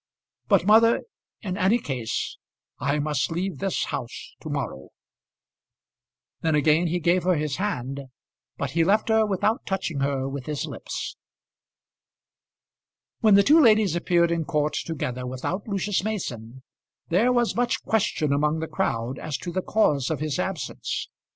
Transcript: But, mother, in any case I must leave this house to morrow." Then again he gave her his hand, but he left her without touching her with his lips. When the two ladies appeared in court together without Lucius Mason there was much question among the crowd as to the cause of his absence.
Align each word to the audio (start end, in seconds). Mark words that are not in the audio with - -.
But, 0.47 0.65
mother, 0.65 1.01
in 1.43 1.59
any 1.59 1.77
case 1.77 2.39
I 2.79 2.97
must 2.97 3.31
leave 3.31 3.59
this 3.59 3.83
house 3.83 4.33
to 4.41 4.49
morrow." 4.49 4.89
Then 6.41 6.55
again 6.55 6.87
he 6.87 6.99
gave 6.99 7.21
her 7.21 7.35
his 7.35 7.57
hand, 7.57 8.05
but 8.57 8.71
he 8.71 8.83
left 8.83 9.09
her 9.09 9.27
without 9.27 9.67
touching 9.67 9.99
her 9.99 10.27
with 10.27 10.47
his 10.47 10.65
lips. 10.65 11.17
When 13.19 13.35
the 13.35 13.43
two 13.43 13.61
ladies 13.61 13.95
appeared 13.95 14.31
in 14.31 14.43
court 14.43 14.73
together 14.73 15.27
without 15.27 15.67
Lucius 15.67 16.03
Mason 16.03 16.63
there 17.09 17.31
was 17.31 17.55
much 17.55 17.83
question 17.83 18.33
among 18.33 18.57
the 18.57 18.67
crowd 18.67 19.19
as 19.19 19.37
to 19.37 19.51
the 19.51 19.61
cause 19.61 20.09
of 20.09 20.19
his 20.19 20.39
absence. 20.39 21.09